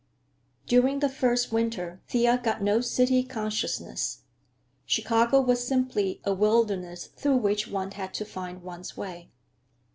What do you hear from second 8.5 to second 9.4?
one's way.